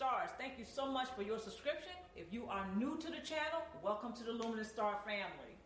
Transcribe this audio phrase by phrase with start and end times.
[0.00, 1.92] Stars, thank you so much for your subscription.
[2.16, 5.59] If you are new to the channel, welcome to the Luminous Star family.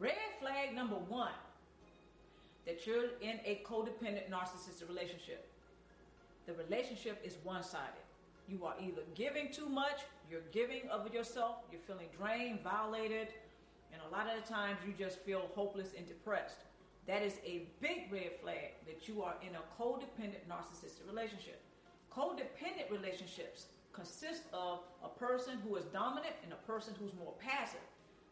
[0.00, 1.32] Red flag number one
[2.66, 5.46] that you're in a codependent narcissistic relationship.
[6.46, 8.02] The relationship is one sided.
[8.48, 13.28] You are either giving too much, you're giving of yourself, you're feeling drained, violated,
[13.92, 16.64] and a lot of the times you just feel hopeless and depressed.
[17.06, 21.60] That is a big red flag that you are in a codependent narcissistic relationship.
[22.12, 27.80] Codependent relationships consist of a person who is dominant and a person who's more passive.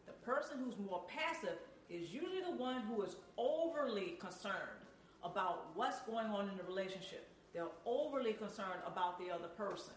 [0.07, 1.59] The person who's more passive
[1.89, 4.83] is usually the one who is overly concerned
[5.25, 7.29] about what's going on in the relationship.
[7.53, 9.95] They're overly concerned about the other person.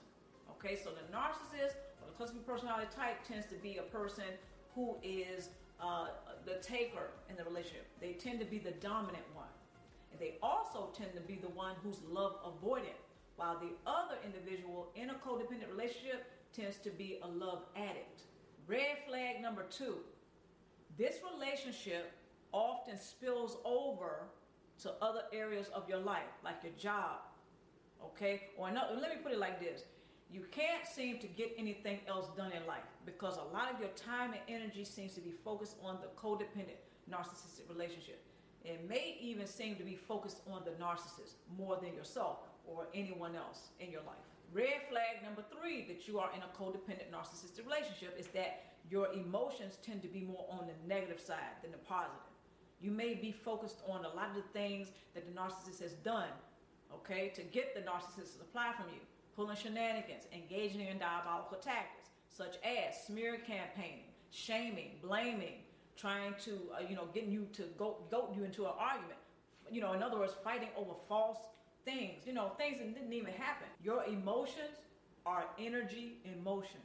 [0.52, 4.25] Okay, so the narcissist or the cluster personality type tends to be a person
[4.73, 5.50] who is
[5.81, 6.08] uh,
[6.45, 7.86] the taker in the relationship.
[8.00, 9.47] They tend to be the dominant one.
[10.12, 13.00] And they also tend to be the one who's love avoidant,
[13.36, 18.22] while the other individual in a codependent relationship tends to be a love addict.
[18.67, 19.97] Red flag number two
[20.97, 22.13] this relationship
[22.52, 24.27] often spills over
[24.81, 27.19] to other areas of your life, like your job.
[28.03, 28.44] Okay?
[28.57, 29.83] Or another, let me put it like this
[30.31, 33.89] you can't seem to get anything else done in life because a lot of your
[33.89, 36.79] time and energy seems to be focused on the codependent
[37.09, 38.22] narcissistic relationship.
[38.63, 43.35] It may even seem to be focused on the narcissist more than yourself or anyone
[43.35, 44.16] else in your life.
[44.56, 49.12] Red flag number three that you are in a codependent narcissistic relationship is that your
[49.12, 52.31] emotions tend to be more on the negative side than the positive.
[52.80, 56.29] You may be focused on a lot of the things that the narcissist has done,
[56.94, 59.02] okay, to get the narcissist to supply from you
[59.35, 65.59] pulling shenanigans, engaging in diabolical tactics, such as smear campaigning, shaming, blaming,
[65.97, 69.19] trying to, uh, you know, getting you to go goat you into an argument.
[69.69, 71.40] You know, in other words, fighting over false
[71.85, 73.68] things, you know, things that didn't even happen.
[73.84, 74.81] Your emotions
[75.25, 76.81] are energy in motion.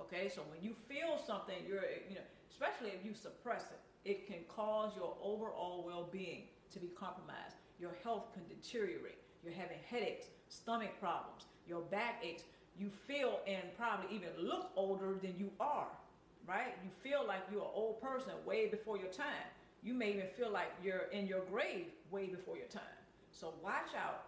[0.00, 4.26] Okay, so when you feel something, you're, you know, especially if you suppress it, it
[4.26, 7.56] can cause your overall well being to be compromised.
[7.80, 9.18] Your health can deteriorate.
[9.42, 12.44] You're having headaches, stomach problems, your back aches,
[12.78, 15.88] you feel and probably even look older than you are,
[16.46, 16.74] right?
[16.84, 19.48] You feel like you're an old person way before your time.
[19.82, 22.97] You may even feel like you're in your grave way before your time.
[23.30, 24.26] So watch out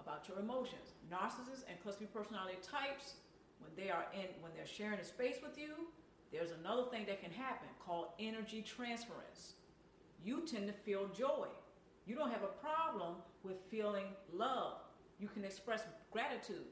[0.00, 0.94] about your emotions.
[1.12, 3.14] Narcissists and cluster personality types,
[3.60, 5.88] when they are in when they're sharing a space with you,
[6.32, 9.54] there's another thing that can happen called energy transference.
[10.24, 11.46] You tend to feel joy.
[12.06, 14.78] You don't have a problem with feeling love.
[15.18, 16.66] You can express gratitude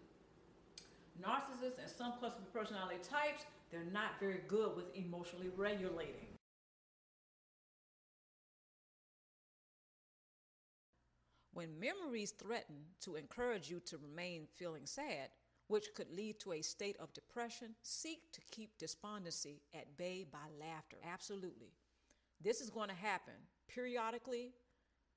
[1.22, 6.27] narcissists and some cluster personality types, they're not very good with emotionally regulating.
[11.58, 15.30] When memories threaten to encourage you to remain feeling sad,
[15.66, 20.38] which could lead to a state of depression, seek to keep despondency at bay by
[20.60, 20.98] laughter.
[21.04, 21.72] Absolutely.
[22.40, 23.34] This is going to happen
[23.66, 24.52] periodically,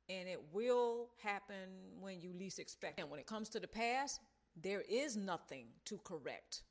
[0.09, 1.69] and it will happen
[1.99, 2.97] when you least expect.
[2.97, 3.03] It.
[3.03, 4.19] And when it comes to the past,
[4.59, 6.63] there is nothing to correct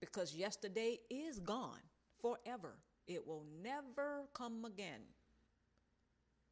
[0.00, 1.80] because yesterday is gone
[2.20, 2.74] forever.
[3.06, 5.00] It will never come again.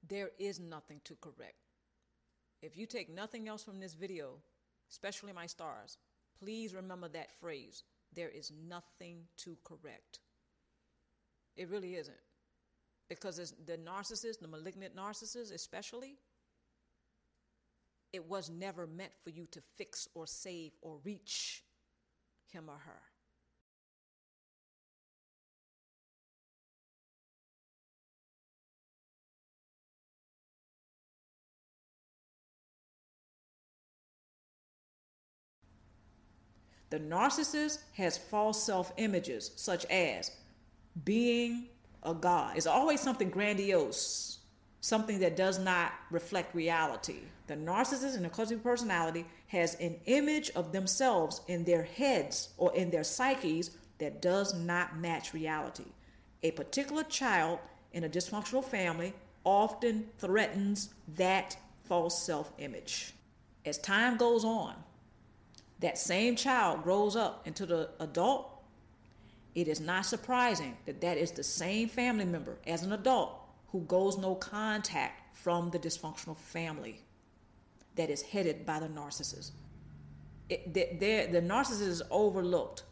[0.09, 1.70] There is nothing to correct.
[2.63, 4.35] If you take nothing else from this video,
[4.91, 5.97] especially my stars,
[6.43, 7.85] please remember that phrase.
[8.15, 10.21] There is nothing to correct.
[11.57, 12.17] It really isn't.
[13.09, 16.17] Because the narcissist, the malignant narcissist especially,
[18.13, 21.65] it was never meant for you to fix or save or reach
[22.53, 23.03] him or her.
[36.91, 40.33] The narcissist has false self images, such as
[41.05, 41.69] being
[42.03, 42.57] a god.
[42.57, 44.39] It's always something grandiose,
[44.81, 47.21] something that does not reflect reality.
[47.47, 52.75] The narcissist and the cluster personality has an image of themselves in their heads or
[52.75, 55.93] in their psyches that does not match reality.
[56.43, 57.61] A particular child
[57.93, 59.15] in a dysfunctional family
[59.45, 63.15] often threatens that false self image.
[63.65, 64.75] As time goes on,
[65.81, 68.61] that same child grows up into the adult
[69.55, 73.33] it is not surprising that that is the same family member as an adult
[73.69, 77.01] who goes no contact from the dysfunctional family
[77.97, 79.51] that is headed by the narcissist.
[80.49, 82.85] It, the, the narcissist is overlooked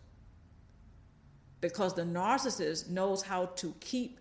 [1.61, 4.21] because the narcissist knows how to keep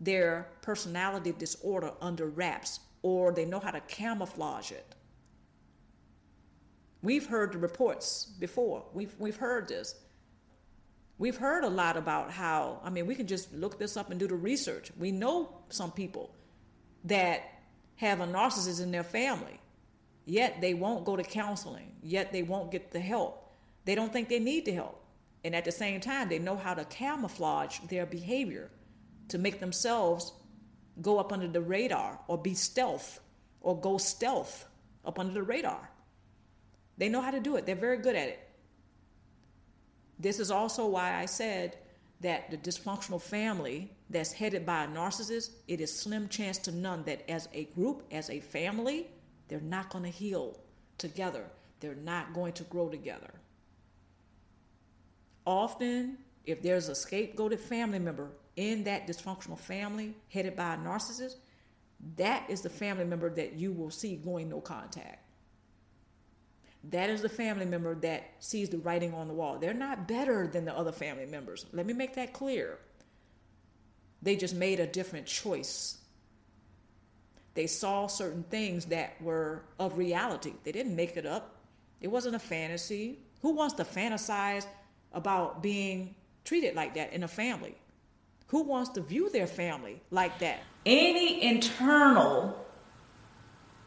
[0.00, 4.94] their personality disorder under wraps or they know how to camouflage it.
[7.02, 8.84] We've heard the reports before.
[8.92, 9.94] We've, we've heard this.
[11.18, 14.18] We've heard a lot about how, I mean, we can just look this up and
[14.18, 14.90] do the research.
[14.98, 16.34] We know some people
[17.04, 17.42] that
[17.96, 19.60] have a narcissist in their family,
[20.24, 23.52] yet they won't go to counseling, yet they won't get the help.
[23.84, 25.02] They don't think they need the help.
[25.44, 28.70] And at the same time, they know how to camouflage their behavior
[29.28, 30.32] to make themselves
[31.02, 33.20] go up under the radar or be stealth
[33.60, 34.66] or go stealth
[35.04, 35.89] up under the radar.
[37.00, 38.46] They know how to do it, they're very good at it.
[40.18, 41.78] This is also why I said
[42.20, 47.02] that the dysfunctional family that's headed by a narcissist, it is slim chance to none
[47.04, 49.06] that as a group, as a family,
[49.48, 50.58] they're not going to heal
[50.98, 51.46] together.
[51.80, 53.32] They're not going to grow together.
[55.46, 61.36] Often, if there's a scapegoated family member in that dysfunctional family headed by a narcissist,
[62.16, 65.19] that is the family member that you will see going no contact.
[66.84, 69.58] That is the family member that sees the writing on the wall.
[69.58, 71.66] They're not better than the other family members.
[71.72, 72.78] Let me make that clear.
[74.22, 75.98] They just made a different choice.
[77.54, 80.54] They saw certain things that were of reality.
[80.64, 81.56] They didn't make it up,
[82.00, 83.18] it wasn't a fantasy.
[83.42, 84.66] Who wants to fantasize
[85.12, 87.74] about being treated like that in a family?
[88.48, 90.60] Who wants to view their family like that?
[90.84, 92.66] Any internal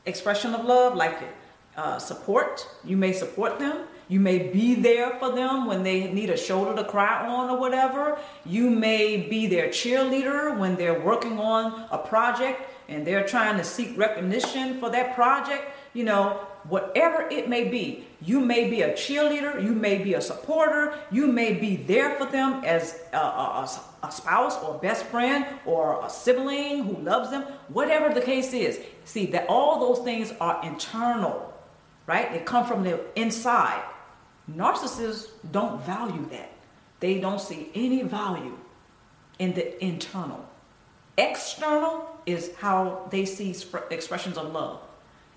[0.05, 1.35] expression of love, like it
[1.77, 2.67] uh, support.
[2.83, 3.87] You may support them.
[4.07, 7.57] You may be there for them when they need a shoulder to cry on or
[7.57, 8.19] whatever.
[8.45, 13.63] You may be their cheerleader when they're working on a project and they're trying to
[13.63, 15.63] seek recognition for that project.
[15.93, 20.21] You know, whatever it may be, you may be a cheerleader, you may be a
[20.21, 23.69] supporter, you may be there for them as a, a,
[24.03, 28.79] a, spouse or best friend or a sibling who loves them, whatever the case is.
[29.05, 31.52] See, that all those things are internal
[32.07, 32.31] right?
[32.31, 33.83] They come from the inside.
[34.51, 36.51] Narcissists don't value that.
[36.99, 38.57] They don't see any value
[39.39, 40.45] in the internal.
[41.17, 43.55] External is how they see
[43.89, 44.79] expressions of love.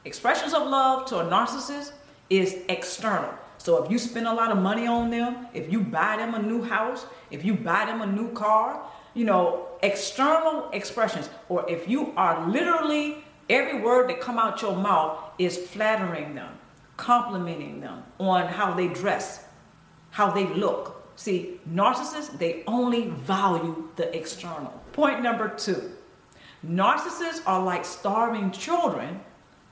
[0.04, 1.92] Expressions of love to a narcissist
[2.30, 3.34] is external.
[3.58, 6.42] So if you spend a lot of money on them, if you buy them a
[6.42, 8.82] new house, if you buy them a new car,
[9.14, 14.76] you know, external expressions, or if you are literally every word that come out your
[14.76, 16.52] mouth is flattering them,
[16.96, 19.44] complimenting them on how they dress,
[20.10, 20.92] how they look.
[21.16, 24.72] See, narcissists, they only value the external.
[24.92, 25.92] Point number two
[26.66, 29.20] narcissists are like starving children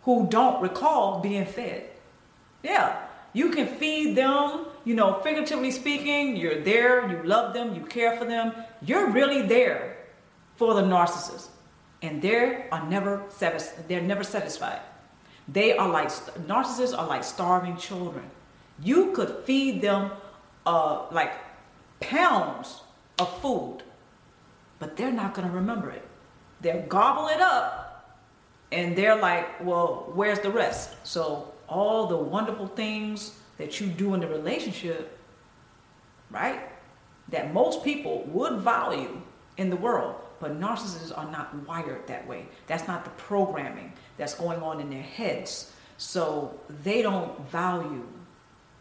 [0.03, 1.91] who don't recall being fed.
[2.63, 2.97] Yeah,
[3.33, 8.17] you can feed them, you know, figuratively speaking, you're there, you love them, you care
[8.17, 8.53] for them.
[8.81, 9.97] You're really there
[10.57, 11.49] for the narcissist.
[12.05, 13.23] And they are never
[13.89, 14.81] they're never satisfied.
[15.49, 16.09] They are like
[16.47, 18.27] narcissists are like starving children.
[18.83, 20.11] You could feed them
[20.67, 21.33] uh, like
[22.01, 22.83] pounds
[23.19, 23.79] of food,
[24.79, 26.07] but they're not going to remember it.
[26.61, 28.21] They'll gobble it up,
[28.71, 34.13] and they're like, "Well, where's the rest?" So all the wonderful things that you do
[34.13, 35.19] in the relationship,
[36.31, 36.61] right?
[37.31, 39.23] That most people would value
[39.57, 42.47] in the world, but narcissists are not wired that way.
[42.67, 45.73] That's not the programming that's going on in their heads.
[45.97, 48.07] So they don't value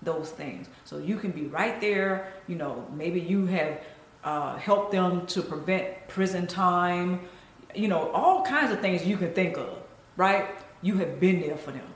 [0.01, 0.67] those things.
[0.83, 3.79] So you can be right there, you know, maybe you have
[4.23, 7.21] uh, helped them to prevent prison time,
[7.75, 9.77] you know, all kinds of things you can think of,
[10.17, 10.47] right?
[10.81, 11.87] You have been there for them.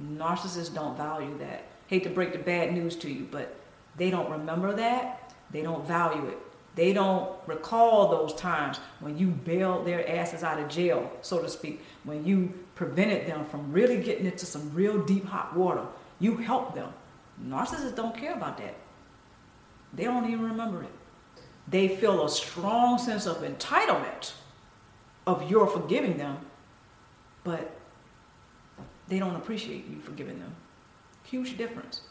[0.00, 1.64] Narcissists don't value that.
[1.86, 3.54] Hate to break the bad news to you, but
[3.96, 5.32] they don't remember that.
[5.50, 6.38] They don't value it.
[6.74, 11.48] They don't recall those times when you bailed their asses out of jail, so to
[11.48, 15.86] speak, when you prevented them from really getting into some real deep hot water.
[16.18, 16.92] You helped them.
[17.42, 18.74] Narcissists don't care about that.
[19.92, 20.90] They don't even remember it.
[21.68, 24.32] They feel a strong sense of entitlement
[25.26, 26.38] of your forgiving them,
[27.44, 27.76] but
[29.08, 30.54] they don't appreciate you forgiving them.
[31.24, 32.02] Huge difference.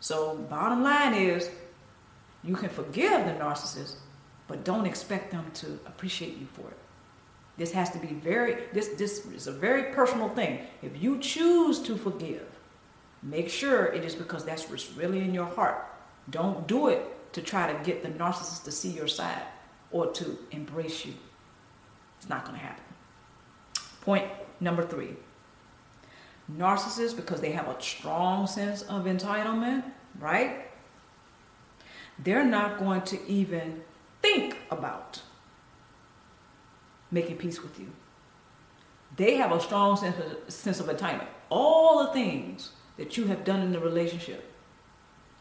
[0.00, 1.50] So, bottom line is
[2.44, 3.94] you can forgive the narcissist,
[4.48, 6.78] but don't expect them to appreciate you for it.
[7.56, 10.60] This has to be very, this, this is a very personal thing.
[10.82, 12.46] If you choose to forgive,
[13.22, 15.86] make sure it is because that's what's really in your heart.
[16.30, 19.42] Don't do it to try to get the narcissist to see your side
[19.90, 21.14] or to embrace you.
[22.18, 22.84] It's not going to happen.
[24.00, 24.26] Point
[24.60, 25.16] number three
[26.56, 29.84] narcissists, because they have a strong sense of entitlement,
[30.18, 30.71] right?
[32.22, 33.82] They're not going to even
[34.20, 35.22] think about
[37.10, 37.88] making peace with you.
[39.16, 41.26] They have a strong sense of, sense of entitlement.
[41.50, 44.50] All the things that you have done in the relationship,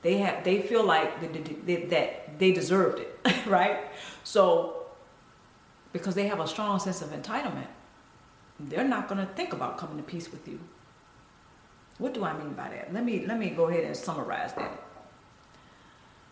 [0.02, 3.80] they have they feel like that, that they deserved it, right?
[4.24, 4.86] So
[5.94, 7.68] because they have a strong sense of entitlement,
[8.60, 10.60] they're not going to think about coming to peace with you.
[11.98, 12.94] What do I mean by that?
[12.94, 14.84] Let me let me go ahead and summarize that.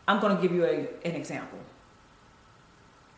[0.10, 1.60] I'm going to give you a, an example.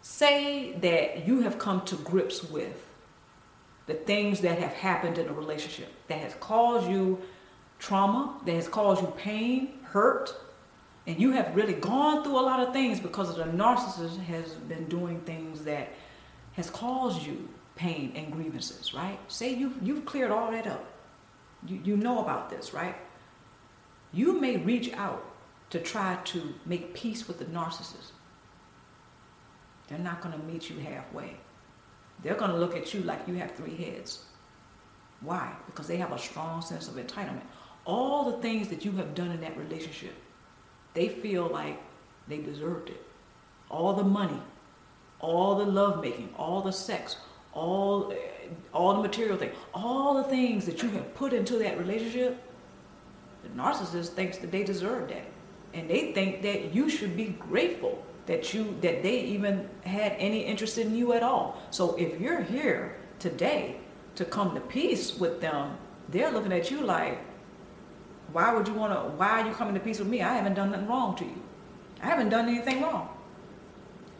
[0.02, 2.86] Say that you have come to grips with
[3.86, 7.22] the things that have happened in a relationship that has caused you
[7.80, 10.36] trauma, that has caused you pain, hurt,
[11.08, 14.84] and you have really gone through a lot of things because the narcissist has been
[14.90, 15.94] doing things that
[16.54, 19.18] has caused you pain and grievances, right?
[19.30, 20.86] Say you you've cleared all that up.
[21.66, 22.98] You you know about this, right?
[24.12, 25.26] You may reach out
[25.72, 28.12] to try to make peace with the narcissist.
[29.88, 31.36] They're not going to meet you halfway.
[32.24, 34.26] They're going to look at you like you have three heads.
[35.22, 35.54] Why?
[35.66, 37.44] Because they have a strong sense of entitlement.
[37.86, 40.14] All the things that you have done in that relationship,
[40.94, 41.82] they feel like
[42.28, 43.04] they deserved it.
[43.70, 44.42] All the money,
[45.20, 47.18] all the lovemaking, all the sex,
[47.54, 48.14] all
[48.74, 52.42] all the material things, all the things that you have put into that relationship,
[53.44, 55.31] the narcissist thinks that they deserve that.
[55.74, 60.42] And they think that you should be grateful that you that they even had any
[60.42, 61.62] interest in you at all.
[61.72, 63.78] So if you're here today
[64.16, 65.78] to come to peace with them,
[66.10, 67.20] they're looking at you like,
[68.32, 69.00] why would you want to?
[69.18, 70.22] Why are you coming to peace with me?
[70.22, 71.42] I haven't done nothing wrong to you.
[72.02, 73.10] I haven't done anything wrong.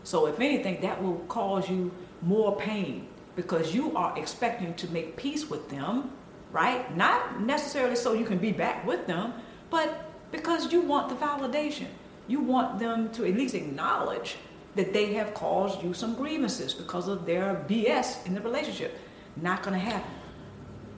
[0.04, 1.92] So if anything, that will cause you
[2.22, 6.12] more pain because you are expecting to make peace with them,
[6.52, 6.96] right?
[6.98, 9.34] Not necessarily so you can be back with them,
[9.70, 11.88] but because you want the validation.
[12.28, 14.38] You want them to at least acknowledge
[14.76, 18.98] that they have caused you some grievances because of their BS in the relationship.
[19.36, 20.12] Not going to happen.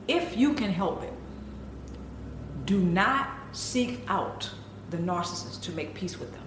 [0.08, 1.14] If you can help it,
[2.66, 4.50] do not seek out
[4.90, 6.42] the narcissist to make peace with them.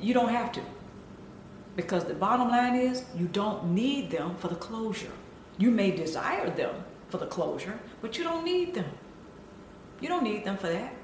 [0.00, 0.62] You don't have to.
[1.76, 5.12] Because the bottom line is, you don't need them for the closure.
[5.58, 6.74] You may desire them
[7.08, 8.90] for the closure, but you don't need them.
[10.00, 10.94] You don't need them for that.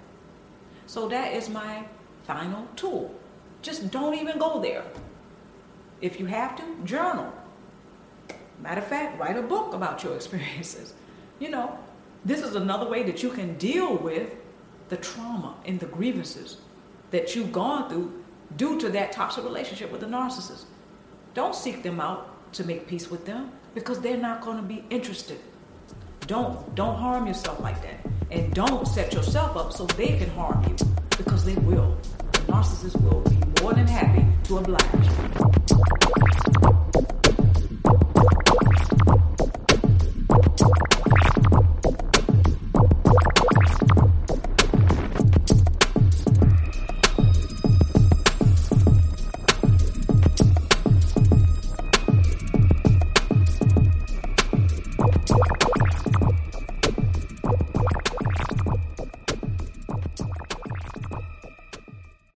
[0.87, 1.85] So that is my
[2.27, 3.15] final tool.
[3.63, 4.85] Just don't even go there.
[6.01, 7.33] If you have to, journal.
[8.63, 10.95] Matter of fact, write a book about your experiences.
[11.39, 11.79] You know,
[12.25, 14.35] this is another way that you can deal with
[14.89, 16.59] the trauma and the grievances
[17.11, 18.23] that you've gone through
[18.57, 20.65] due to that toxic relationship with the narcissist.
[21.35, 24.85] Don't seek them out to make peace with them because they're not going to be
[24.91, 25.39] interested.
[26.27, 28.16] Don't don't harm yourself like that.
[28.31, 30.77] And don't set yourself up so they can harm you
[31.17, 31.97] because they will.
[32.33, 36.86] The narcissist will be more than happy to oblige.